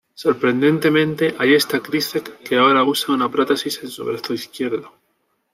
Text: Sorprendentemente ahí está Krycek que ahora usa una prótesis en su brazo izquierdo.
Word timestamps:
Sorprendentemente 0.15 1.35
ahí 1.37 1.53
está 1.53 1.79
Krycek 1.79 2.39
que 2.41 2.57
ahora 2.57 2.83
usa 2.83 3.13
una 3.13 3.29
prótesis 3.29 3.83
en 3.83 3.89
su 3.91 4.03
brazo 4.03 4.33
izquierdo. 4.33 4.91